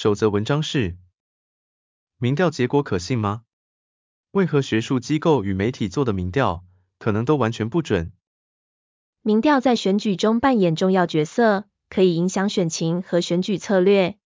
[0.00, 0.96] 首则文章是：
[2.18, 3.42] 民调结果可信吗？
[4.30, 6.64] 为何学术机构与媒体做的民调，
[7.00, 8.12] 可能都完全不准？
[9.22, 14.18] 民调在选举中扮演重要角色，可以影响选情和选举策略。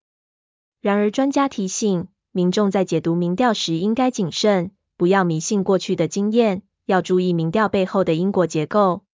[0.83, 6.65] 然而，专家提醒，民众在解读民调时应该谨慎，不要迷信过去的经验。
[6.85, 9.07] 要注意民调背后的因果结构。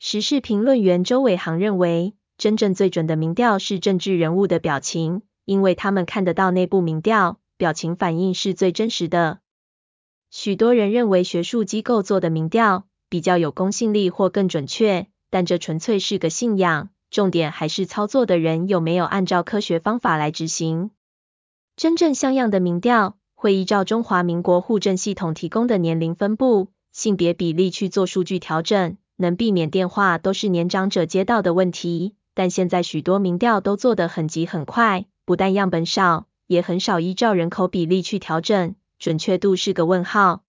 [0.00, 9.38] 时事评论员周伟航认为，真正最准的民调是政治人物的表情，因为他们看得到内部民调，表情反应是最真实的。
[10.30, 20.90] 许多人认为学术机构做的民调比较有公信力或更准确，但这纯粹是个信仰，重点还是操作的人有没有按照科学方法来执行。
[21.76, 26.68] 真正像样的民调会依照中华民国户政系统提供的年龄分布。
[26.92, 32.16] 性别比例去做数据调整，能避免电话都是年长者接到的问题。
[32.34, 40.42] 但现在许多民调都做得很急很快，不但样本少，也很少依照人口比例去调整，准确度是个问号。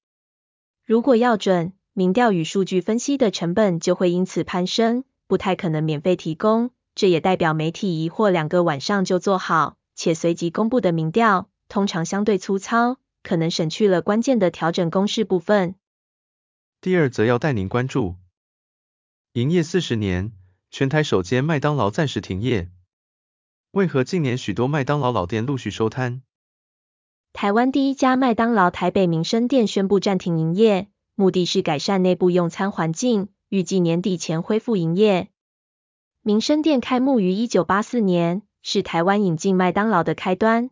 [0.86, 6.71] 如果要准，民调与数据分析的成本就会因此攀升，不太可能免费提供。
[6.95, 15.75] 这也代表媒体一或两个晚上就做好，且随即公布的民调，通常相对粗糙，可能省去了关键的调整公式部分。
[16.80, 18.16] 第二则要带您关注，
[19.33, 20.31] 营业四十年，
[20.71, 22.69] 全台首间麦当劳暂时停业。
[23.72, 26.22] 为何近年许多麦当劳老店陆续收摊？
[27.34, 35.27] 台湾第一家麦当劳台北民生店宣布暂停营业，目的是改善内部用餐环境，预计年底前恢复营业。
[36.23, 40.72] 民生店开幕于一九八四年，是台湾引进麦当劳的开端。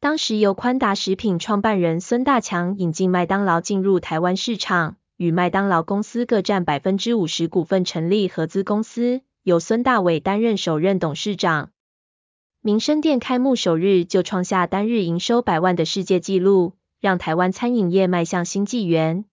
[0.00, 4.96] 当时由宽达食品创办人孙大强引进麦当劳进入台湾市场。
[5.18, 11.72] 与麦当劳公司各占百分之五十股份，成立合资公司，由孙大伟担任首任董事长。
[12.68, 19.24] 民生店开幕首日就创下单日营收百万的世界纪录，让台湾餐饮业迈向新纪元。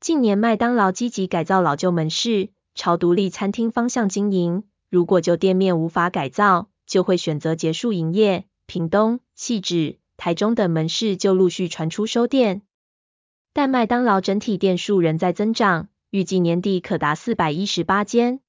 [0.00, 4.64] 近年麦当劳积极改造老旧门市，朝独立餐厅方向经营。
[4.90, 8.46] 如果旧店面无法改造，就会选择结束营业。
[8.66, 12.62] 屏东、汐止、台中等门市就陆续传出收店。
[13.52, 18.40] 但麦当劳整体店数仍在增长，预计年底可达四百一十八间。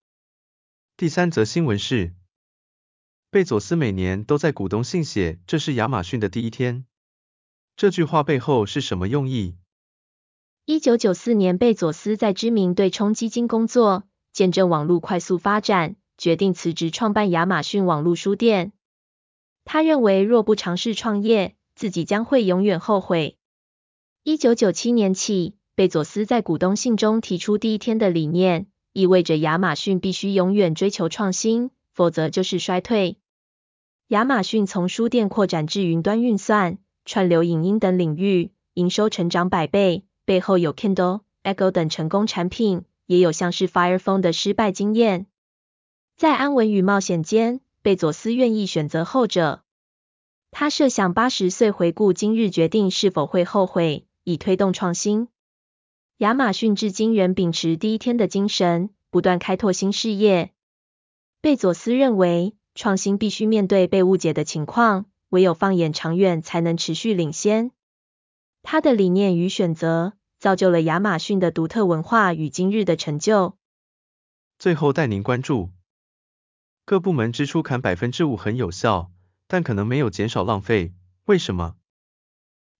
[0.97, 2.13] 第三则新闻是，
[3.31, 6.83] 贝佐斯每年都在股东信写“这是亚马逊的第一天”，
[7.77, 9.55] 这句话背后是什么用意？
[10.65, 14.03] 一九九四年，贝佐斯在知名对冲基金工作，
[14.33, 18.73] 见证网络快速发展，决定辞职创办亚马逊网络书店。
[19.63, 23.37] 他认为，若不尝试创业，自己将会永远后悔。
[24.23, 33.17] 一九九七年起，贝佐斯在股东信中提出“第一天”的理念，意味着亚马逊必须永远追求创新，否则就是衰退。
[34.07, 45.27] 亚马逊从书店扩展至云端运算、串流影音等领域，营收成长百倍，背后有 Kindle、Echo 等成功产品，也有像是 Fire Phone 的失败经验。
[46.17, 49.63] 在安稳与冒险间，贝佐斯愿意选择后者。
[50.51, 54.05] 他设想八十岁回顾今日决定是否会后悔。
[54.23, 55.29] 以推动创新。
[56.17, 60.53] 亚马逊至今仍秉持第一天的精神，不断开拓新事业。
[61.41, 67.71] 贝佐斯认为，创新必须面对被误解的情况，唯有放眼长远，才能持续领先。
[68.61, 73.57] 他的理念与选择，造就了亚马逊的独特文化与今日的成就。
[74.59, 75.71] 最后带您关注，
[76.85, 79.09] 各部门支出砍百分之五很有效，
[79.47, 80.93] 但可能没有减少浪费，
[81.25, 81.73] 为什么？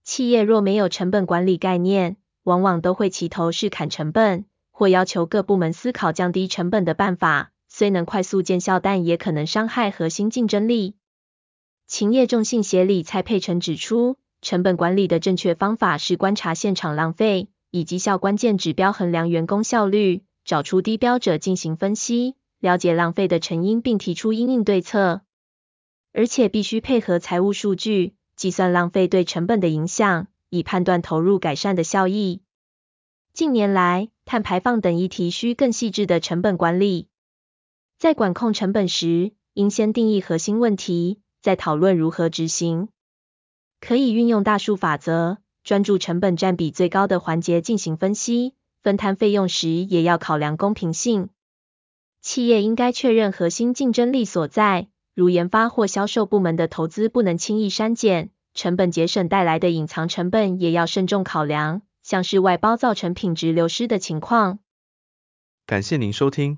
[0.04, 10.96] 企业若没有成本管理概念，往往都会齐头式砍成本，或要求各部门思考降低成本的办法，虽能快速见效，但也可能伤害核心竞争力。
[11.88, 25.22] 勤业众信协理蔡沛成指出，成本管理的正确方法是观察现场浪费，以绩效关键指标衡量员工效率，找出低标者进行分析，了解浪费的成因并提出因应对策，
[26.12, 28.16] 而且必须配合财务数据。
[28.36, 32.42] 计算浪费对成本的影响，以判断投入改善的效益。
[33.34, 37.08] 近年来，碳排放等议题需更细致的成本管理。
[38.02, 42.90] 在管控成本时，应先定义核心问题，再讨论如何执行。
[43.80, 51.30] 可以运用大数法则，专注成本占比最高的环节进行分析，分摊费用时也要考量公平性。
[52.24, 64.58] 企业应该确认核心竞争力所在，如研发或销售部门的投资不能轻易删减，成本节省带来的隐藏成本也要慎重考量，像是外包造成品质流失的情况。
[65.68, 66.58] 感谢您收听，